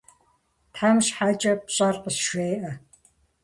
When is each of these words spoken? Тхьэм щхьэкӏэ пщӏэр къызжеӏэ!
Тхьэм 0.73 0.97
щхьэкӏэ 1.05 1.53
пщӏэр 1.65 1.95
къызжеӏэ! 2.03 2.71